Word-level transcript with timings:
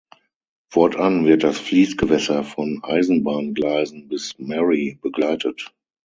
Fortan 0.73 1.25
wird 1.27 1.43
das 1.43 1.59
Fließgewässer 1.59 2.43
von 2.43 2.79
Eisenbahngleisen 2.83 4.07
bis 4.07 4.33
Mary 4.39 4.97
begleitet. 4.99 5.75